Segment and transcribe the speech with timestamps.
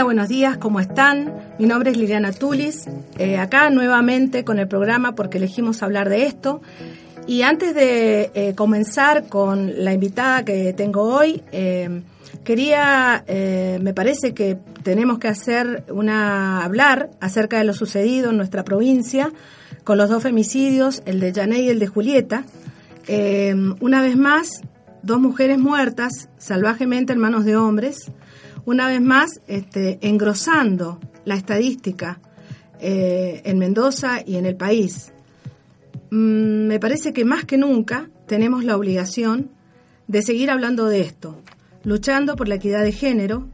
[0.00, 1.30] Hola, buenos días, ¿cómo están?
[1.58, 6.24] Mi nombre es Liliana Tulis, eh, acá nuevamente con el programa porque elegimos hablar de
[6.24, 6.62] esto.
[7.26, 12.00] Y antes de eh, comenzar con la invitada que tengo hoy, eh,
[12.44, 18.64] quería, me parece que tenemos que hacer una, hablar acerca de lo sucedido en nuestra
[18.64, 19.30] provincia
[19.84, 22.44] con los dos femicidios, el de Jané y el de Julieta.
[23.80, 24.62] una vez más,
[25.02, 28.10] dos mujeres muertas salvajemente en manos de hombres
[28.70, 32.20] una vez más este, engrosando la estadística
[32.78, 35.12] eh, en Mendoza y en el país.
[36.12, 39.50] Mm, me parece que más que nunca tenemos la obligación
[40.06, 41.42] de seguir hablando de esto,
[41.82, 43.48] luchando por la equidad de género,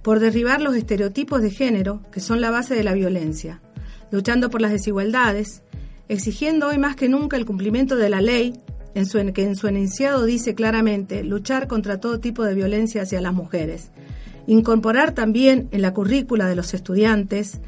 [0.00, 3.60] por derribar los estereotipos de género que son la base de la violencia,
[4.10, 5.62] luchando por las desigualdades,
[6.08, 8.54] exigiendo hoy más que nunca el cumplimiento de la ley,
[8.94, 13.90] que en su enunciado dice claramente luchar contra todo tipo de violencia hacia las mujeres
[14.46, 17.60] Incorporar también en la currícula de los estudiantes,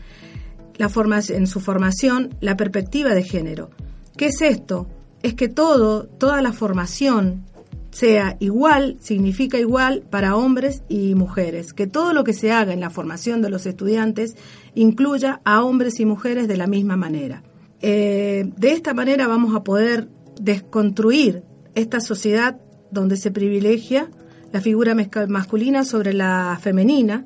[0.77, 0.91] la
[1.29, 3.71] en su formación, la perspectiva de género.
[4.17, 4.89] ¿Qué es esto?
[5.23, 7.45] Es que todo, toda la formación
[7.91, 12.81] sea igual, significa igual para hombres y mujeres, que todo lo que se haga en
[12.81, 14.37] la formación de los estudiantes
[14.75, 17.45] incluya a hombres y mujeres de la misma manera.
[17.81, 20.09] Eh, de esta manera vamos a poder
[20.41, 21.45] desconstruir
[21.77, 24.11] esta sociedad donde se privilegia
[24.55, 27.25] la figura masculina sobre la femenina,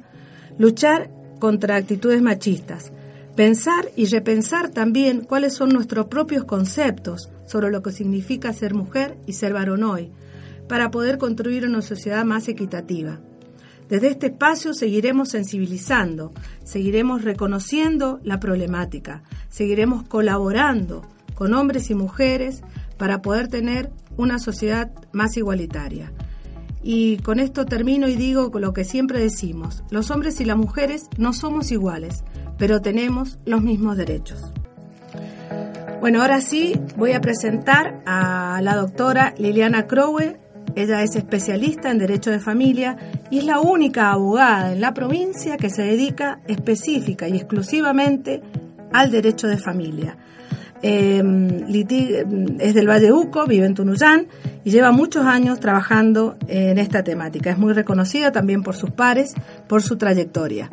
[0.56, 2.90] luchar contra actitudes machistas,
[3.36, 9.19] pensar y repensar también cuáles son nuestros propios conceptos sobre lo que significa ser mujer
[9.26, 10.10] y ser varón hoy,
[10.69, 13.20] para poder construir una sociedad más equitativa.
[13.91, 16.32] Desde este espacio seguiremos sensibilizando,
[16.64, 21.03] seguiremos reconociendo la problemática, seguiremos colaborando
[21.34, 22.62] con hombres y mujeres
[22.97, 26.10] para poder tener una sociedad más igualitaria.
[26.83, 31.09] Y con esto termino y digo lo que siempre decimos, los hombres y las mujeres
[31.16, 32.25] no somos iguales,
[32.56, 34.53] pero tenemos los mismos derechos.
[36.00, 40.39] Bueno, ahora sí voy a presentar a la doctora Liliana Crowe.
[40.77, 42.97] Ella es especialista en Derecho de Familia
[43.31, 48.43] y es la única abogada en la provincia que se dedica específica y exclusivamente
[48.93, 50.16] al derecho de familia.
[50.83, 51.65] Em,
[52.61, 54.28] es del Valle Uco, vive en Tunuyán
[54.65, 57.50] y lleva muchos años trabajando en esta temática.
[57.50, 59.34] Es muy reconocida también por sus pares,
[59.66, 60.71] por su trayectoria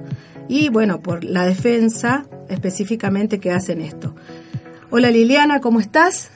[0.47, 4.15] y bueno, por la defensa específicamente que hacen esto.
[4.91, 6.29] Hola Liliana, ¿cómo estás?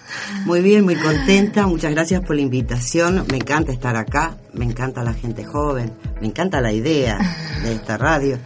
[0.46, 5.04] Muy bien, muy contenta, muchas gracias por la invitación, me encanta estar acá, me encanta
[5.04, 7.20] la gente joven, me encanta la idea
[7.64, 8.40] de esta radio.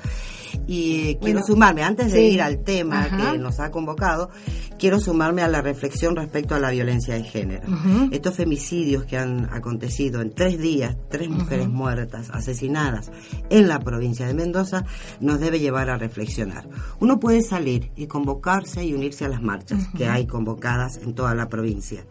[0.67, 4.29] Y quiero sumarme, antes de ir al tema que nos ha convocado,
[4.83, 7.65] quiero sumarme a la reflexión respecto a la violencia de género.
[8.11, 13.09] Estos femicidios que han acontecido en tres días, tres mujeres muertas, asesinadas
[13.49, 14.83] en la provincia de Mendoza,
[15.21, 16.67] nos debe llevar a reflexionar.
[16.99, 21.33] Uno puede salir y convocarse y unirse a las marchas que hay convocadas en toda
[21.33, 22.05] la provincia,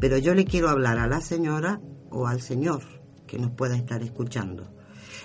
[0.00, 1.80] pero yo le quiero hablar a la señora
[2.10, 2.82] o al señor
[3.26, 4.72] que nos pueda estar escuchando.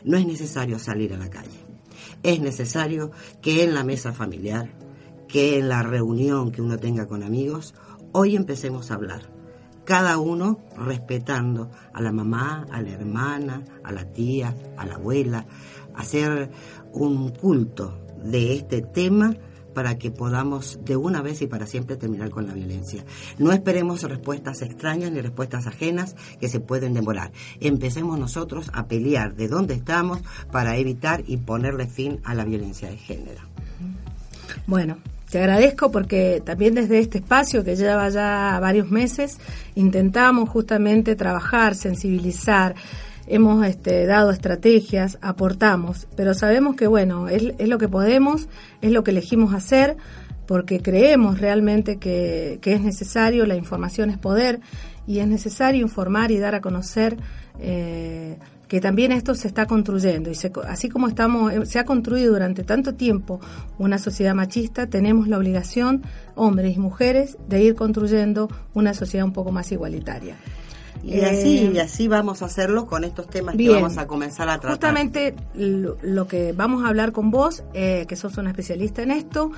[0.03, 1.69] No es necesario salir a la calle
[2.23, 3.11] es necesario
[3.41, 4.69] que en la mesa familiar,
[5.29, 7.75] que en la reunión que uno tenga con amigos,
[8.11, 9.21] hoy empecemos a hablar.
[9.85, 15.45] Cada uno respetando a la mamá, a la hermana, a la tía, a la abuela,
[15.95, 16.49] hacer
[16.91, 19.35] un culto de este tema
[19.73, 23.05] para que podamos de una vez y para siempre terminar con la violencia.
[23.37, 27.31] No esperemos respuestas extrañas ni respuestas ajenas que se pueden demorar.
[27.59, 30.19] Empecemos nosotros a pelear de dónde estamos
[30.51, 33.41] para evitar y ponerle fin a la violencia de género.
[34.65, 34.97] Bueno,
[35.29, 39.37] te agradezco porque también desde este espacio que lleva ya varios meses
[39.75, 42.75] intentamos justamente trabajar, sensibilizar,
[43.27, 48.49] hemos este, dado estrategias, aportamos, pero sabemos que bueno, es, lo que podemos,
[48.81, 49.97] es lo que elegimos hacer,
[50.47, 54.59] porque creemos realmente que, es necesario, la información es poder,
[55.05, 57.17] y es necesario informar y dar a conocer
[57.59, 58.37] eh,
[58.69, 60.29] que también esto se está construyendo.
[60.29, 60.35] Y
[60.67, 63.41] así como estamos, eh, se ha construido durante tanto tiempo
[63.79, 66.03] una sociedad machista, tenemos la obligación,
[66.35, 70.37] hombres y mujeres, de ir construyendo una sociedad un poco más igualitaria.
[71.01, 74.59] Y así, y así vamos a hacerlo con estos temas que vamos a comenzar a
[74.59, 74.71] tratar.
[74.71, 79.51] Justamente lo, que vamos a hablar con vos, que sos una especialista en esto,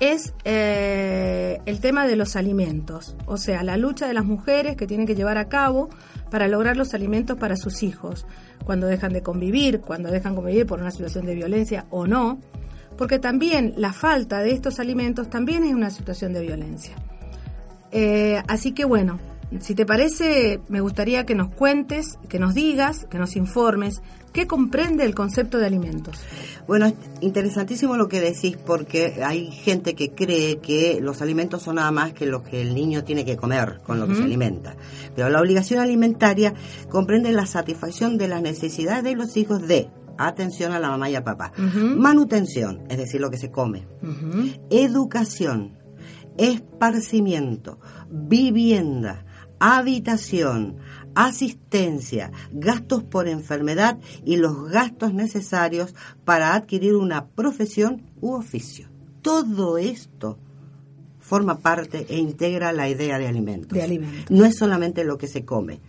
[0.00, 4.86] es eh, el tema de los alimentos, o sea, la lucha de las mujeres que
[4.86, 5.88] tienen que llevar a cabo
[6.30, 8.26] para lograr los alimentos para sus hijos,
[8.64, 12.40] cuando dejan de convivir, cuando dejan convivir por una situación de violencia o no,
[12.96, 16.94] porque también la falta de estos alimentos también es una situación de violencia.
[17.90, 19.18] Eh, así que bueno,
[19.60, 24.02] si te parece, me gustaría que nos cuentes, que nos digas, que nos informes
[24.34, 26.20] ¿Qué comprende el concepto de alimentos?
[26.66, 31.76] Bueno, es interesantísimo lo que decís porque hay gente que cree que los alimentos son
[31.76, 34.74] nada más que lo que el niño tiene que comer con lo que se alimenta.
[35.14, 36.52] Pero la obligación alimentaria
[36.90, 39.88] comprende la satisfacción de las necesidades de los hijos de
[40.18, 41.52] atención a la mamá y al papá,
[41.96, 43.86] manutención, es decir, lo que se come,
[44.68, 45.78] educación,
[46.38, 47.78] esparcimiento,
[48.10, 49.24] vivienda,
[49.60, 50.78] habitación,
[51.14, 55.94] asistencia, gastos por enfermedad y los gastos necesarios
[56.24, 58.88] para adquirir una profesión u oficio.
[59.22, 60.38] Todo esto
[61.20, 63.76] forma parte e integra la idea de alimentos.
[63.76, 64.30] De alimentos.
[64.30, 65.80] No es solamente lo que se come.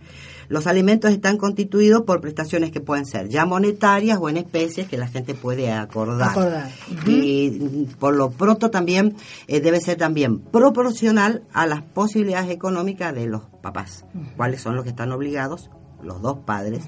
[0.47, 4.97] Los alimentos están constituidos por prestaciones que pueden ser ya monetarias o en especies que
[4.97, 6.69] la gente puede acordar.
[7.07, 9.15] Y por lo pronto también
[9.47, 14.05] eh, debe ser también proporcional a las posibilidades económicas de los papás,
[14.37, 15.71] cuáles son los que están obligados
[16.03, 16.83] los dos padres,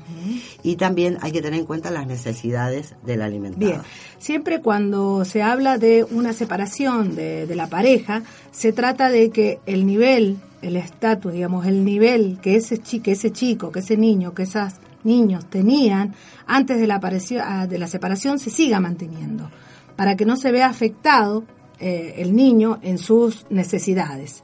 [0.61, 3.65] y también hay que tener en cuenta las necesidades del alimentado.
[3.65, 3.81] Bien,
[4.19, 8.21] siempre cuando se habla de una separación de, de la pareja,
[8.51, 13.31] se trata de que el nivel el estatus, digamos, el nivel que ese, chico, ese
[13.31, 16.13] chico, que ese niño, que esos niños tenían
[16.45, 16.99] antes de la,
[17.43, 19.49] ah, de la separación se siga manteniendo,
[19.95, 21.43] para que no se vea afectado
[21.79, 24.43] eh, el niño en sus necesidades.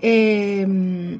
[0.00, 1.18] Em,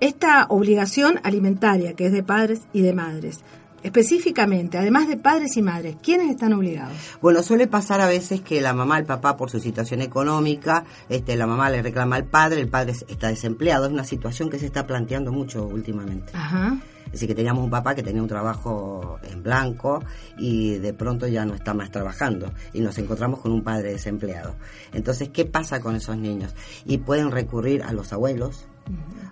[0.00, 3.42] esta obligación alimentaria que es de padres y de madres
[3.86, 6.96] específicamente, además de padres y madres, ¿quiénes están obligados?
[7.20, 11.36] Bueno, suele pasar a veces que la mamá, el papá, por su situación económica, este,
[11.36, 13.86] la mamá le reclama al padre, el padre está desempleado.
[13.86, 16.32] Es una situación que se está planteando mucho últimamente.
[16.34, 16.76] Ajá.
[17.12, 20.02] Decir, que teníamos un papá que tenía un trabajo en blanco
[20.36, 24.56] y de pronto ya no está más trabajando y nos encontramos con un padre desempleado.
[24.92, 26.52] Entonces, ¿qué pasa con esos niños?
[26.84, 28.66] Y pueden recurrir a los abuelos,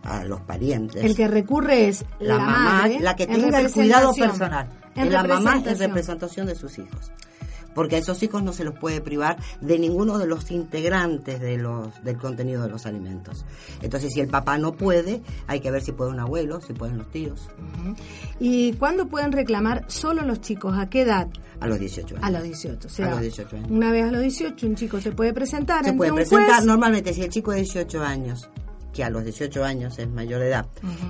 [0.05, 1.03] a los parientes.
[1.03, 4.69] El que recurre es la, mamá, la que tenga el cuidado personal.
[4.95, 7.11] la mamá es representación de sus hijos.
[7.75, 11.57] Porque a esos hijos no se los puede privar de ninguno de los integrantes de
[11.57, 13.45] los, del contenido de los alimentos.
[13.83, 16.99] Entonces, si el papá no puede, hay que ver si puede un abuelo, si pueden
[16.99, 17.49] los tíos.
[18.39, 20.79] ¿Y cuándo pueden reclamar solo los chicos?
[20.79, 21.27] ¿A qué edad?
[21.59, 22.25] A los 18 años.
[22.25, 22.89] A los 18.
[23.03, 23.71] a los 18 años.
[23.73, 25.85] Una vez a los 18, un chico se puede presentar.
[25.85, 28.49] Se puede presentar, normalmente, si el chico de 18 años
[28.95, 30.67] que a los 18 años es mayor de edad,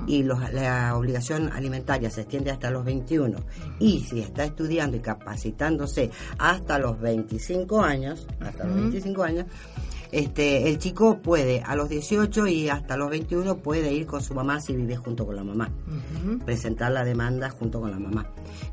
[0.07, 3.37] y la obligación alimentaria se extiende hasta los 21,
[3.79, 9.45] y si está estudiando y capacitándose hasta los 25 años, hasta los 25 años,
[10.15, 14.33] este, el chico puede a los 18 y hasta los 21 puede ir con su
[14.33, 15.69] mamá si vive junto con la mamá,
[16.45, 18.25] presentar la demanda junto con la mamá.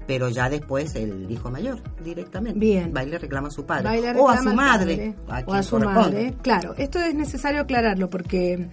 [0.07, 2.95] Pero ya después el hijo mayor directamente Bien.
[2.97, 6.33] va y le reclama a su padre o a su madre, o a su madre.
[6.43, 8.69] Claro, esto es necesario aclararlo porque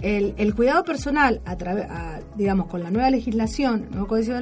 [0.00, 1.86] el, el cuidado personal, a través,
[2.34, 4.40] digamos, con la nueva legislación, nuevo código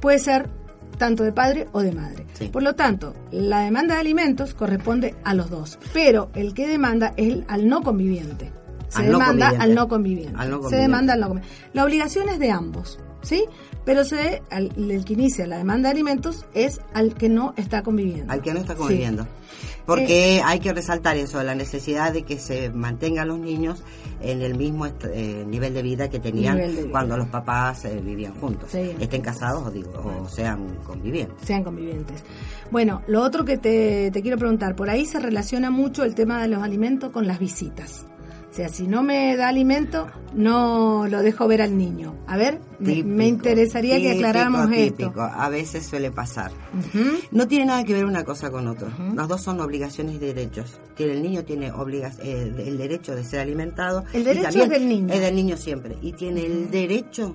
[0.00, 0.50] puede ser
[0.98, 2.26] tanto de padre o de madre.
[2.52, 7.14] Por lo tanto, la demanda de alimentos corresponde a los dos, pero el que demanda
[7.16, 8.52] es el, al no conviviente.
[8.88, 10.38] Se demanda al no conviviente.
[10.68, 11.70] Se demanda al no conviviente.
[11.72, 13.44] La obligación es de ambos, ¿sí?
[13.84, 18.32] Pero se, el que inicia la demanda de alimentos es al que no está conviviendo.
[18.32, 19.26] Al que no está conviviendo.
[19.86, 23.82] Porque eh, hay que resaltar eso, la necesidad de que se mantengan los niños
[24.22, 26.60] en el mismo eh, nivel de vida que tenían
[26.90, 28.74] cuando los papás eh, vivían juntos.
[28.74, 31.46] Estén casados o, digo, o sean convivientes.
[31.46, 32.24] Sean convivientes.
[32.70, 36.40] Bueno, lo otro que te, te quiero preguntar, por ahí se relaciona mucho el tema
[36.40, 38.06] de los alimentos con las visitas.
[38.52, 42.14] O sea, si no me da alimento, no lo dejo ver al niño.
[42.26, 45.10] A ver, me interesaría que aclaráramos esto.
[45.16, 46.52] A veces suele pasar.
[47.30, 48.90] No tiene nada que ver una cosa con otra.
[49.14, 50.78] Los dos son obligaciones y derechos.
[50.94, 54.04] Que el niño tiene obliga eh, el derecho de ser alimentado.
[54.12, 55.14] El derecho es del niño.
[55.14, 55.96] Es del niño siempre.
[56.02, 57.34] Y tiene el derecho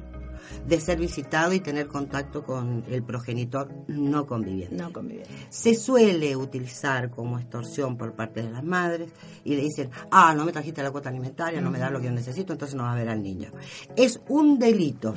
[0.67, 4.75] de ser visitado y tener contacto con el progenitor no conviviente.
[4.75, 5.31] No conviviente.
[5.49, 9.09] Se suele utilizar como extorsión por parte de las madres
[9.43, 12.05] y le dicen, ah, no me trajiste la cuota alimentaria, no me das lo que
[12.05, 13.51] yo necesito, entonces no va a ver al niño.
[13.95, 15.13] Es un delito,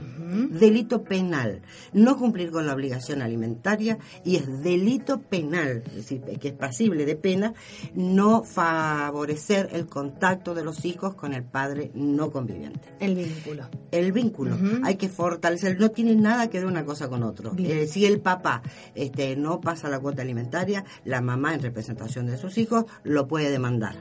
[0.51, 6.49] delito penal, no cumplir con la obligación alimentaria y es delito penal, es decir, que
[6.49, 7.55] es pasible de pena,
[7.95, 12.95] no favorecer el contacto de los hijos con el padre no conviviente.
[13.01, 13.69] El vínculo.
[13.91, 14.57] El vínculo.
[14.85, 17.53] Hay que fortalecer, no tiene nada que ver una cosa con otro.
[17.59, 18.63] Eh, si el papá
[18.95, 23.51] este, no pasa la cuota alimentaria, la mamá en representación de sus hijos lo puede
[23.51, 23.97] demandar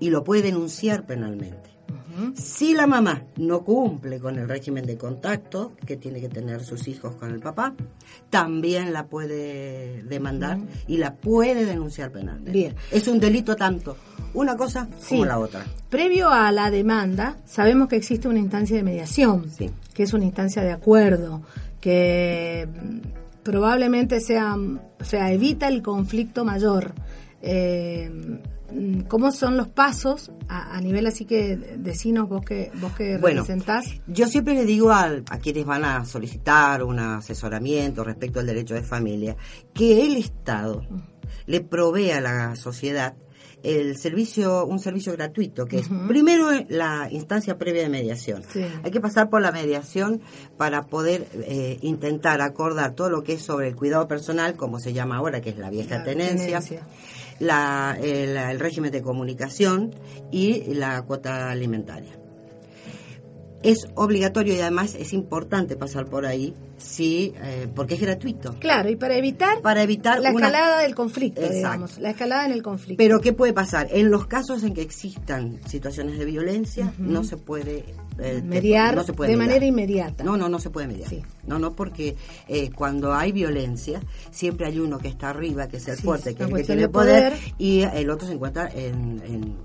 [0.00, 1.76] y lo puede denunciar penalmente.
[2.34, 6.88] Si la mamá no cumple con el régimen de contacto que tiene que tener sus
[6.88, 7.74] hijos con el papá,
[8.28, 12.50] también la puede demandar y la puede denunciar penalmente.
[12.50, 12.74] Bien.
[12.90, 13.96] Es un delito tanto
[14.34, 15.64] una cosa como la otra.
[15.88, 19.50] Previo a la demanda, sabemos que existe una instancia de mediación,
[19.98, 21.42] que es una instancia de acuerdo,
[21.80, 26.92] que mm, probablemente sea, o sea, evita el conflicto mayor.
[27.42, 28.08] Eh,
[28.70, 33.40] Mm, ¿Cómo son los pasos a, nivel así que decinos vos que vos que bueno,
[33.40, 33.86] representás?
[34.06, 38.74] Yo siempre le digo a, a, quienes van a solicitar un asesoramiento respecto al derecho
[38.74, 39.36] de familia
[39.72, 40.82] que el Estado
[41.46, 43.14] le provee a la sociedad
[43.62, 48.42] el servicio, un servicio gratuito, que es primero la instancia previa de mediación.
[48.82, 50.20] Hay que pasar por la mediación
[50.56, 54.92] para poder eh, intentar acordar todo lo que es sobre el cuidado personal, como se
[54.92, 56.60] llama ahora, que es la vieja tenencia
[57.38, 59.94] la, el, régimen de comunicación
[60.30, 62.17] y la cuota alimentaria.
[63.62, 68.54] Es obligatorio y además es importante pasar por ahí, sí, eh, porque es gratuito.
[68.60, 72.62] Claro, y para evitar, para evitar la escalada del conflicto, digamos, la escalada en el
[72.62, 72.98] conflicto.
[72.98, 73.88] Pero ¿qué puede pasar?
[73.90, 77.84] En los casos en que existan situaciones de violencia, no se puede
[78.20, 80.24] eh, mediar de manera inmediata.
[80.24, 81.10] No, no, no se puede mediar.
[81.46, 82.16] No, no, porque
[82.48, 84.00] eh, cuando hay violencia,
[84.30, 86.88] siempre hay uno que está arriba, que es el fuerte, que es el que tiene
[86.88, 89.56] poder, y el otro se encuentra en,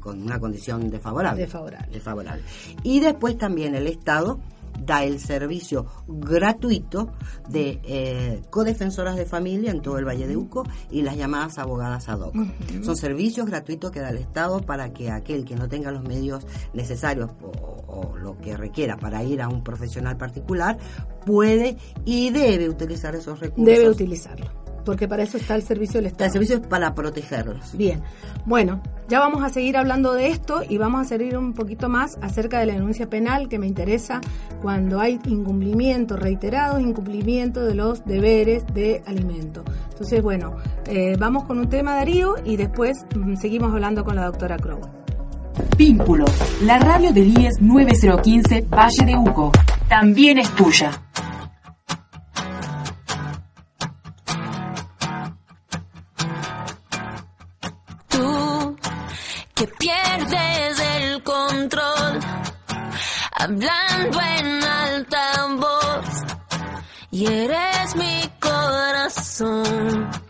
[0.00, 1.42] con una condición desfavorable.
[1.42, 1.88] Desfavorable.
[1.92, 2.42] desfavorable.
[2.82, 4.40] Y después también el Estado
[4.84, 7.12] da el servicio gratuito
[7.48, 12.08] de eh, codefensoras de familia en todo el Valle de Uco y las llamadas abogadas
[12.08, 12.34] ad hoc.
[12.82, 16.46] Son servicios gratuitos que da el Estado para que aquel que no tenga los medios
[16.72, 20.78] necesarios o, lo que requiera para ir a un profesional particular
[21.24, 23.66] puede y debe utilizar esos recursos.
[23.66, 26.26] Debe utilizarlo porque para eso está el servicio del Estado.
[26.26, 27.76] El servicio es para protegerlos.
[27.76, 28.02] Bien,
[28.46, 32.18] bueno, ya vamos a seguir hablando de esto y vamos a seguir un poquito más
[32.22, 34.20] acerca de la denuncia penal que me interesa
[34.62, 39.64] cuando hay incumplimiento reiterado, incumplimiento de los deberes de alimento.
[39.90, 40.56] Entonces, bueno,
[40.86, 44.80] eh, vamos con un tema, Darío, y después mm, seguimos hablando con la doctora Crow.
[45.76, 46.24] Pímpulo,
[46.62, 49.52] la radio del IES 9015 Valle de Uco,
[49.88, 50.90] también es tuya.
[63.40, 66.06] Hablando en alta voz
[67.10, 70.29] y eres mi corazón.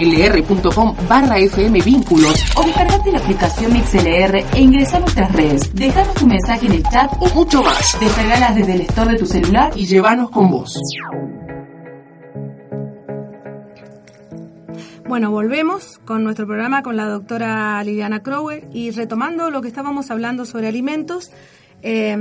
[0.00, 5.74] Mixlr.com barra FM Vínculos o descargate la aplicación MixLR e ingresa a nuestras redes.
[5.74, 8.00] Dejanos tu mensaje en el chat o mucho más.
[8.00, 10.78] Descargalas desde el store de tu celular y llévanos con vos.
[15.06, 20.10] Bueno, volvemos con nuestro programa con la doctora Liliana Crowe y retomando lo que estábamos
[20.10, 21.30] hablando sobre alimentos,
[21.82, 22.16] eh,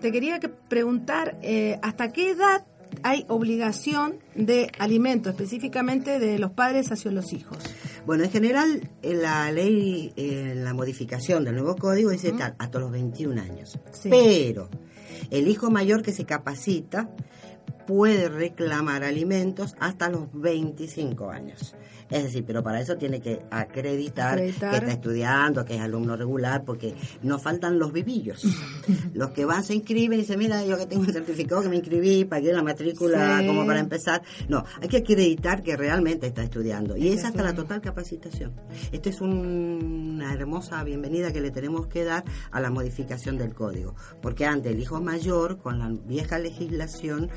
[0.00, 2.64] te quería que preguntar eh, hasta qué edad
[3.02, 7.58] hay obligación de alimento, específicamente de los padres hacia los hijos.
[8.06, 12.78] Bueno, en general, en la ley, en la modificación del nuevo código dice tal, hasta
[12.78, 13.78] los 21 años.
[13.92, 14.08] Sí.
[14.10, 14.68] Pero
[15.30, 17.10] el hijo mayor que se capacita
[17.90, 21.74] puede reclamar alimentos hasta los 25 años.
[22.08, 24.70] Es decir, pero para eso tiene que acreditar, Acreditar.
[24.72, 28.44] que está estudiando, que es alumno regular, porque nos faltan los vivillos.
[29.14, 31.76] los que van, se inscriben y dicen, mira, yo que tengo un certificado que me
[31.76, 33.46] inscribí, pagué la matrícula Sí.
[33.46, 34.22] como para empezar.
[34.48, 36.96] No, hay que acreditar que realmente está estudiando.
[36.96, 38.52] Y es hasta la total capacitación.
[38.92, 43.54] Esto es un- una hermosa bienvenida que le tenemos que dar a la modificación del
[43.54, 43.94] código.
[44.20, 47.30] Porque antes el hijo mayor, con la vieja legislación,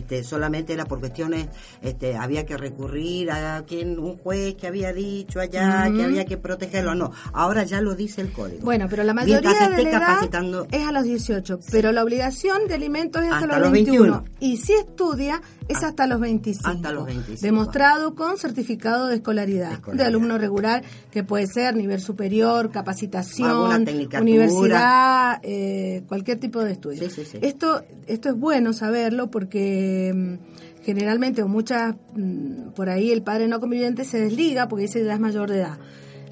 [0.00, 1.48] este, solamente era por cuestiones,
[1.82, 6.36] este, había que recurrir a quien, un juez que había dicho allá, que había que
[6.36, 6.94] protegerlo.
[6.94, 8.64] No, ahora ya lo dice el código.
[8.64, 12.02] Bueno, pero la mayoría Mientras de la edad capacitando es a los 18, pero la
[12.02, 14.22] obligación de alimentos es hasta, Hasta los los 21.
[14.22, 14.36] 21.
[14.40, 16.68] Y si estudia es hasta los 25.
[16.68, 17.40] Hasta los 25.
[17.42, 20.04] Demostrado con certificado de escolaridad, De escolaridad.
[20.04, 23.86] de alumno regular, que puede ser nivel superior, capacitación,
[24.20, 27.08] universidad, eh, cualquier tipo de estudio.
[27.08, 27.38] Sí, sí, sí.
[27.42, 29.79] Esto, esto es bueno saberlo porque
[30.14, 35.04] mm, generalmente o muchas mm, por ahí el padre no conviviente se desliga porque dice
[35.04, 35.78] ya es mayor de edad.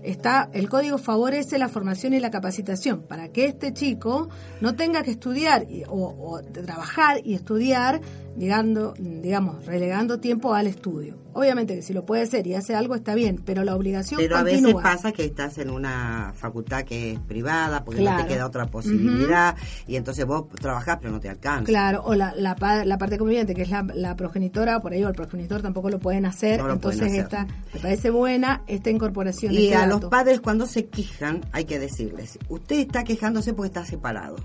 [0.02, 4.28] Está, el código favorece la formación y la capacitación para que este chico
[4.60, 8.00] no tenga que estudiar o, o trabajar y estudiar,
[8.38, 11.16] llegando, digamos, relegando tiempo al estudio.
[11.34, 14.36] Obviamente que si lo puede hacer y hace algo está bien, pero la obligación Pero
[14.38, 18.22] a veces pasa que estás en una facultad que es privada porque no Claro.
[18.24, 19.54] te queda otra posibilidad
[19.86, 21.64] y entonces vos trabajás pero no te alcanza.
[21.66, 25.08] Claro, o la, la, la parte conviviente, que es la, la progenitora, por ahí o
[25.08, 26.58] el progenitor tampoco lo pueden hacer.
[26.60, 27.40] No lo pueden entonces, hacer.
[27.44, 29.52] esta me parece buena esta incorporación.
[29.52, 33.68] Y este a los padres cuando se quejan hay que decirles, usted está quejándose porque
[33.68, 34.36] está separado.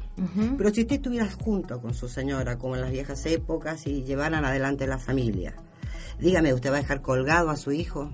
[0.57, 4.45] Pero si usted estuviera junto con su señora como en las viejas épocas y llevaran
[4.45, 5.55] adelante la familia,
[6.19, 8.11] dígame, ¿usted va a dejar colgado a su hijo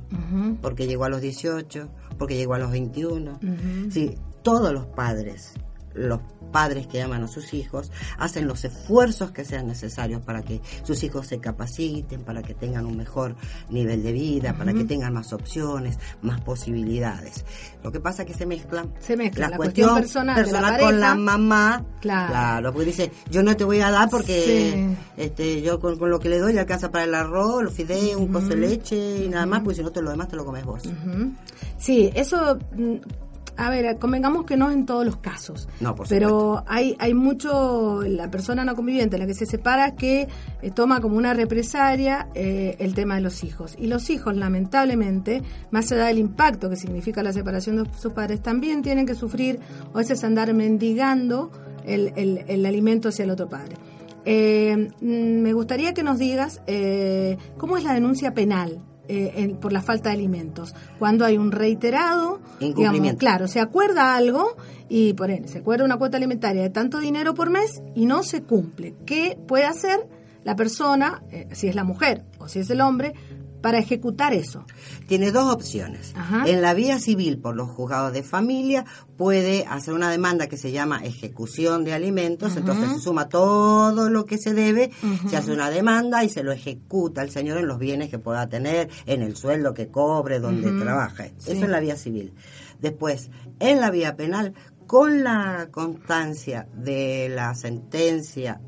[0.62, 3.32] porque llegó a los 18, porque llegó a los 21?
[3.32, 3.91] Ujú.
[3.91, 5.53] Sí, todos los padres,
[5.93, 6.19] los
[6.52, 11.04] padres que aman a sus hijos, hacen los esfuerzos que sean necesarios para que sus
[11.04, 13.36] hijos se capaciten, para que tengan un mejor
[13.69, 17.45] nivel de vida, para que tengan más opciones, más posibilidades.
[17.84, 18.93] Lo que pasa es que se mezclan.
[18.99, 21.86] Se mezcla la cuestión cuestión personal la con la mamá.
[22.02, 22.71] Claro.
[22.73, 24.97] porque dice, yo no te voy a dar porque Sí.
[25.17, 28.15] este yo con, con lo que le doy le alcanza para el arroz, los fideos,
[28.19, 30.45] un coso de leche y nada más, porque si no te lo demás te lo
[30.45, 30.84] comes vos.
[31.78, 32.95] Sí, eso, mm,
[33.65, 35.67] a ver, convengamos que no en todos los casos.
[35.80, 40.28] No, por Pero hay, hay mucho, la persona no conviviente, la que se separa, que
[40.62, 43.76] eh, toma como una represalia eh, el tema de los hijos.
[43.78, 45.41] Y los hijos, lamentablemente,
[45.72, 49.60] más allá del impacto que significa la separación de sus padres, también tienen que sufrir
[49.93, 51.52] o a veces andar mendigando
[51.86, 53.76] el, el- el alimento hacia el otro padre.
[54.26, 59.58] Eh, mm, me gustaría que nos digas eh, cómo es la denuncia penal eh, en-
[59.58, 60.74] por la falta de alimentos.
[61.00, 62.39] Cuando hay un reiterado,
[62.78, 64.56] digamos, claro, se acuerda algo
[64.88, 68.24] y por ende se acuerda una cuota alimentaria de tanto dinero por mes y no
[68.24, 68.95] se cumple.
[69.06, 70.08] ¿Qué puede hacer
[70.45, 73.13] la persona, eh, si es la mujer o si es el hombre,
[73.62, 74.65] para ejecutar eso?
[75.08, 76.13] Tiene dos opciones.
[76.15, 76.43] Ajá.
[76.48, 78.86] En la vía civil, por los juzgados de familia,
[79.17, 84.26] puede hacer una demanda que se llama ejecución de alimentos, entonces se suma todo lo
[84.26, 84.91] que se debe,
[85.30, 88.48] se hace una demanda y se lo ejecuta el señor en los bienes que pueda
[88.48, 91.34] tener, en el sueldo que cobre, donde trabaje.
[91.38, 91.52] Sí.
[91.52, 92.34] Eso en la vía civil.
[92.80, 94.54] Después, en la vía penal,
[94.88, 98.62] con la constancia de la sentencia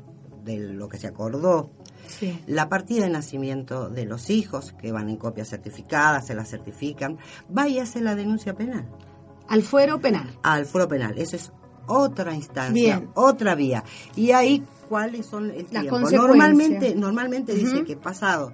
[0.44, 1.70] de lo que se acordó,
[2.18, 2.38] Sí.
[2.46, 7.18] la partida de nacimiento de los hijos, que van en copia certificada, se la certifican,
[7.56, 8.86] va y hace la denuncia penal
[9.48, 10.36] Al fuero penal.
[10.42, 11.18] al foro penal.
[11.18, 11.52] Eso es
[11.86, 13.10] otra instancia, Bien.
[13.14, 13.82] otra vía.
[14.14, 15.90] Y ahí, ¿cuáles son el Las tiempo?
[15.90, 16.22] consecuencias.
[16.22, 18.52] Normalmente, normalmente dice que pasado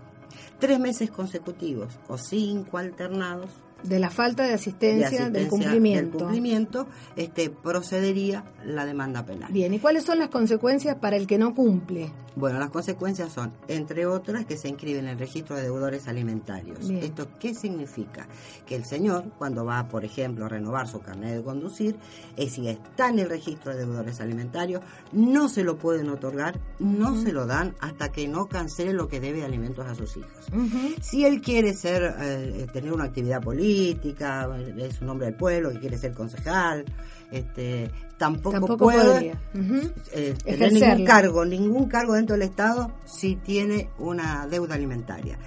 [0.58, 3.50] tres meses consecutivos o cinco alternados
[3.82, 6.16] De la falta de de asistencia, asistencia del cumplimiento.
[6.16, 9.52] del cumplimiento, este, procedería la demanda penal.
[9.52, 12.10] Bien, ¿y cuáles son las consecuencias para el que no cumple?
[12.38, 16.88] Bueno, las consecuencias son, entre otras, que se inscriben en el registro de deudores alimentarios.
[16.88, 17.02] Bien.
[17.02, 18.28] ¿Esto qué significa?
[18.64, 21.96] Que el señor, cuando va, por ejemplo, a renovar su carnet de conducir,
[22.36, 27.20] eh, si está en el registro de deudores alimentarios, no se lo pueden otorgar, no
[27.20, 30.30] se lo dan hasta que no cancele lo que debe de alimentos a sus hijos.
[31.02, 35.80] Si él quiere ser, eh, tener una actividad política, es un hombre del pueblo, que
[35.80, 36.84] quiere ser concejal,
[37.30, 39.36] este, tampoco, Tampoco puede.
[39.54, 39.90] Ujú.
[40.12, 45.38] eh, tener ningún cargo, ningún cargo dentro del Estado si tiene una deuda alimentaria.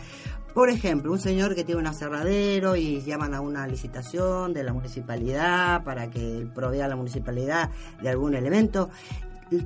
[0.53, 4.73] Por ejemplo, un señor que tiene un aserradero y llaman a una licitación de la
[4.73, 7.69] municipalidad para que provea a la municipalidad
[8.01, 8.89] de algún elemento.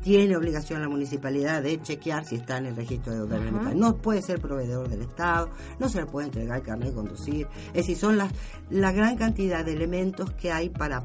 [0.01, 3.79] Tiene obligación la municipalidad de chequear si está en el registro de deuda alimentaria.
[3.79, 5.49] No puede ser proveedor del Estado,
[5.79, 7.47] no se le puede entregar el carnet de conducir.
[7.67, 8.31] Es decir, son las,
[8.71, 11.03] la gran cantidad de elementos que hay para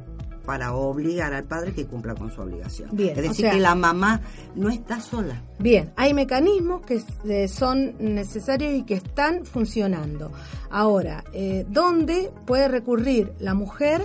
[0.50, 2.88] para obligar al padre que cumpla con su obligación.
[2.90, 4.20] Bien, es o decir, sea- que la mamá
[4.56, 5.40] no está sola.
[5.60, 10.32] Bien, hay mecanismos que eh, son necesarios y que están funcionando.
[10.68, 14.02] Ahora, eh, ¿dónde puede recurrir la mujer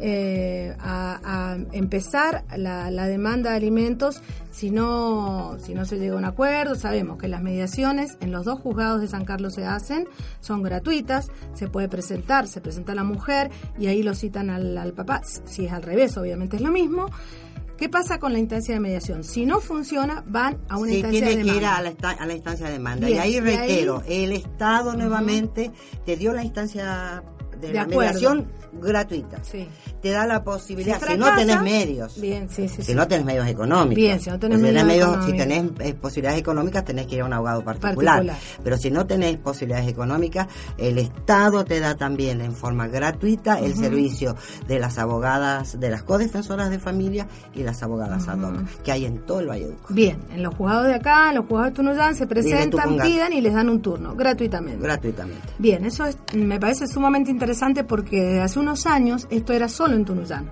[0.00, 1.20] eh, a,
[1.52, 6.24] a empezar la, la demanda de alimentos si no, si no se llega a un
[6.24, 6.74] acuerdo?
[6.74, 10.08] Sabemos que las mediaciones en los dos juzgados de San Carlos se hacen,
[10.40, 14.92] son gratuitas, se puede presentar, se presenta la mujer y ahí lo citan al, al
[14.92, 15.22] papá.
[15.44, 17.06] Si es al revés, obviamente es lo mismo.
[17.76, 19.24] ¿Qué pasa con la instancia de mediación?
[19.24, 21.76] Si no funciona, van a una Sí, instancia tiene de que ir demanda.
[21.78, 23.06] a la, a la instancia de demanda.
[23.06, 25.70] Bien, y ahí y ahí- reitero, el Estado nuevamente
[26.04, 27.22] te dio la instancia
[27.60, 29.38] de, De la mediación gratuita.
[29.42, 29.66] Sí.
[30.00, 32.20] Te da la posibilidad, Si si, no tenés medios.
[32.20, 32.82] Bien, sí, sí.
[32.82, 33.96] Si no tenés medios económicos.
[33.96, 37.32] Bien, si no tenés medios Si tenés eh, posibilidades económicas, tenés que ir a un
[37.32, 38.16] abogado particular.
[38.24, 38.36] Particular.
[38.62, 40.46] Pero si no tenés posibilidades económicas,
[40.78, 46.02] el Estado te da también en forma gratuita el servicio de las abogadas, de las
[46.02, 49.92] codefensoras de familia y las abogadas ad hoc, que hay en todo el Valleduco.
[49.92, 53.40] Bien, en los juzgados de acá, en los juzgados de Tunuyán, se presentan, pidan y
[53.40, 54.82] les dan un turno, gratuitamente.
[54.82, 55.48] Gratuitamente.
[55.58, 57.49] Bien, eso es- me parece sumamente interesante
[57.84, 60.50] porque desde hace unos años esto era solo en Tunuyán.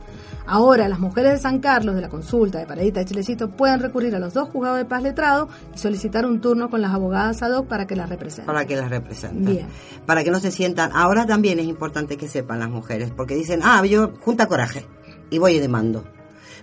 [0.50, 4.14] Ahora las mujeres de San Carlos, de la consulta, de Paradita, de Chilecito, pueden recurrir
[4.14, 7.52] a los dos juzgados de paz letrado y solicitar un turno con las abogadas ad
[7.52, 8.46] hoc para que las representen.
[8.46, 9.44] para que las representen.
[9.44, 9.66] Bien.
[10.06, 10.90] Para que no se sientan.
[10.94, 14.86] Ahora también es importante que sepan las mujeres, porque dicen, ah, yo junta coraje
[15.28, 16.04] y voy y demando.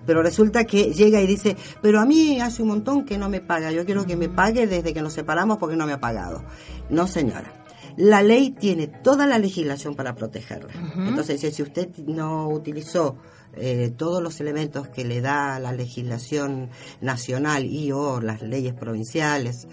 [0.07, 3.39] Pero resulta que llega y dice, pero a mí hace un montón que no me
[3.39, 6.43] paga, yo quiero que me pague desde que nos separamos porque no me ha pagado.
[6.89, 7.64] No, señora.
[7.97, 10.73] La ley tiene toda la legislación para protegerla.
[11.07, 13.17] Entonces, si- si usted no utilizó
[13.57, 19.65] eh, todos los elementos que le da la legislación nacional y o las leyes provinciales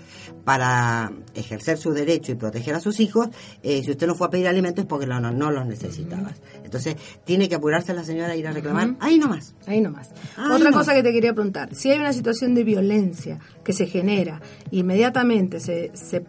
[0.44, 3.28] para ejercer su derecho y proteger a sus hijos,
[3.64, 6.30] eh, si usted no fue a pedir alimentos es porque no, no, no los necesitaba.
[6.62, 9.52] Entonces, tiene que apurarse la señora a ir a reclamar ahí nomás.
[9.66, 10.10] Ahí nomás.
[10.36, 10.86] Ahí Otra nomás.
[10.86, 15.58] cosa que te quería preguntar, si hay una situación de violencia que se genera, inmediatamente
[15.58, 16.20] se, se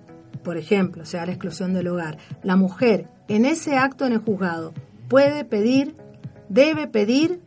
[0.44, 4.20] por ejemplo, se da la exclusión del hogar, la mujer en ese acto en el
[4.20, 4.74] juzgado
[5.08, 5.96] puede pedir,
[6.50, 7.42] debe pedir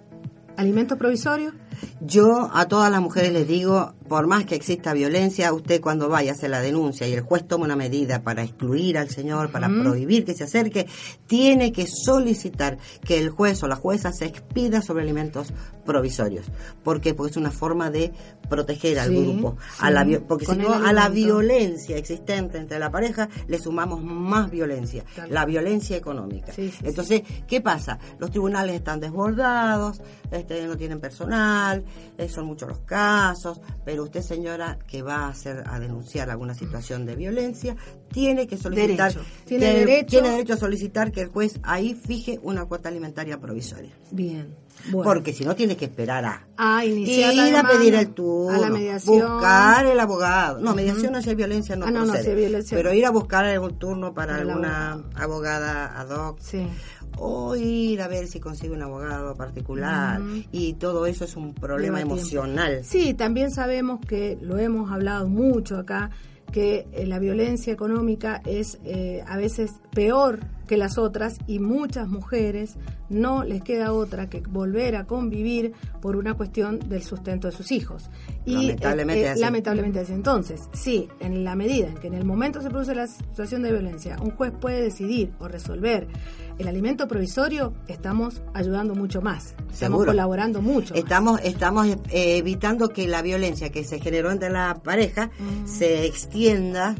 [0.56, 1.54] alimentos provisorios.
[2.00, 6.32] Yo a todas las mujeres les digo, por más que exista violencia, usted cuando vaya
[6.32, 9.68] a hacer la denuncia y el juez toma una medida para excluir al señor, para
[9.68, 10.86] prohibir que se acerque,
[11.26, 15.54] tiene que solicitar que el juez o la jueza se expida sobre alimentos
[15.86, 16.46] provisorios.
[16.84, 17.14] ¿Por qué?
[17.14, 18.12] Porque es una forma de
[18.50, 19.56] proteger al Sí, grupo.
[19.78, 24.50] A la, porque si no, a la violencia existente entre la pareja le sumamos más
[24.50, 26.52] violencia, la violencia económica.
[26.52, 26.72] Sí.
[26.82, 27.98] Entonces, ¿qué pasa?
[28.18, 31.84] Los tribunales están desbordados, este, no tienen personal,
[32.18, 36.54] eh, son muchos los casos, pero usted, señora, que va a hacer a denunciar alguna
[36.54, 37.76] situación de violencia,
[38.12, 39.20] tiene que solicitar, Derecho.
[39.44, 40.06] Tiene que- derecho.
[40.08, 43.90] tiene derecho a solicitar que el juez ahí fije una cuota alimentaria provisoria.
[44.10, 44.54] Bien.
[44.90, 45.04] Bueno.
[45.04, 48.68] Porque si no, tiene que esperar a iniciar ir a pedir el turno, a la
[48.70, 49.32] mediación.
[49.32, 50.60] buscar el abogado.
[50.60, 52.24] No, mediación no si hay violencia, no Ah, no, no, procede.
[52.24, 52.76] si hay violencia.
[52.76, 56.68] Pero ir a buscar algún turno para alguna abogada ad hoc Sí.
[57.16, 60.20] O ir a ver si consigue un abogado particular
[60.52, 62.14] y todo eso es un problema Lleva tiempo.
[62.16, 62.80] emocional.
[62.84, 66.10] Sí, también sabemos que lo hemos hablado mucho acá,
[66.52, 72.08] que eh, la violencia económica es eh, a veces peor que las otras y muchas
[72.08, 72.76] mujeres
[73.08, 77.70] no les queda otra que volver a convivir por una cuestión del sustento de sus
[77.72, 78.10] hijos.
[78.44, 79.40] Y Lamentablemente eh, eh, así.
[79.40, 80.14] lamentablemente es así.
[80.14, 83.72] Entonces, sí, en la medida en que en el momento se produce la situación de
[83.72, 86.08] violencia, un juez puede decidir o resolver
[86.58, 90.06] el alimento provisorio, estamos ayudando mucho más, estamos Seguro.
[90.06, 90.94] colaborando mucho.
[90.94, 91.02] más.
[91.02, 95.30] Estamos, estamos eh, evitando que la violencia que se generó entre la pareja
[95.66, 96.94] se extienda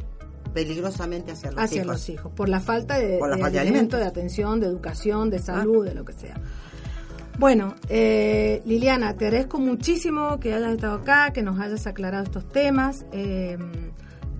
[0.53, 1.87] peligrosamente hacia los hacia hijos.
[1.87, 4.67] los hijos, por la falta de, Por la de falta de alimento, de atención, de
[4.67, 6.41] educación, de salud, de lo que sea.
[7.39, 12.49] Bueno, eh, Liliana, te agradezco muchísimo que hayas estado acá, que nos hayas aclarado estos
[12.49, 13.05] temas.
[13.13, 13.59] Eh,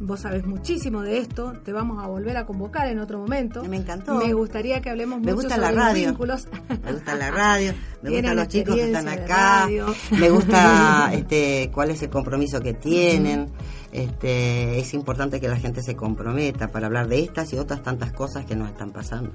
[0.01, 3.65] vos sabés muchísimo de esto, te vamos a volver a convocar en otro momento.
[3.65, 4.17] Me encantó.
[4.17, 6.07] Me gustaría que hablemos Me mucho gusta sobre la los radio.
[6.09, 6.49] vínculos.
[6.85, 9.69] Me gusta la radio, me gustan los chicos que están acá,
[10.11, 13.51] me gusta este cuál es el compromiso que tienen.
[13.93, 18.13] Este, es importante que la gente se comprometa para hablar de estas y otras tantas
[18.13, 19.33] cosas que nos están pasando.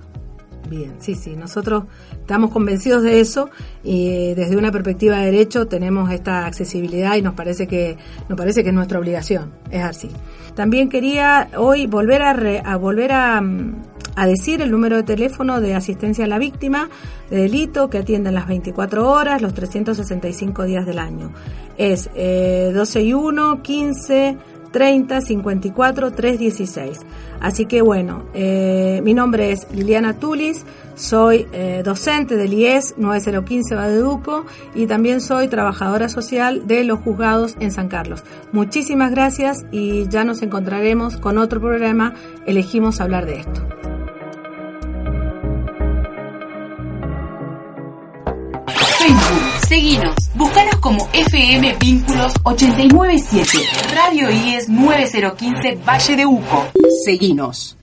[0.72, 3.50] Bien, sí, sí, nosotros estamos convencidos de eso
[3.84, 7.98] y eh, desde una perspectiva de derecho tenemos esta accesibilidad y nos parece que
[8.30, 10.08] nos parece que es nuestra obligación, es así.
[10.56, 13.76] También quería hoy volver a, re- a volver a, mm,
[14.28, 16.90] decir el número de teléfono de asistencia a la víctima
[17.30, 21.34] de delito que atienden las 24 horas, los 365 días del año.
[21.78, 24.38] Es eh, 12 y 1, 15
[24.72, 27.00] 30 54 316.
[27.40, 33.76] Así que bueno, eh, mi nombre es Liliana Tulis, soy eh, docente del IES 9015
[33.76, 38.24] Badeduco y también soy trabajadora social de los juzgados en San Carlos.
[38.52, 42.14] Muchísimas gracias y ya nos encontraremos con otro programa.
[42.46, 43.91] Elegimos hablar de esto.
[49.68, 53.58] Seguinos, búscanos como FM Vínculos 897,
[53.94, 56.68] Radio IES 9015 Valle de Uco.
[57.06, 57.81] Seguinos.